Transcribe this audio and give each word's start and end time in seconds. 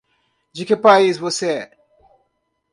De 0.51 0.65
que 0.65 0.75
país 0.85 1.15
você 1.19 1.47
é? 1.61 1.77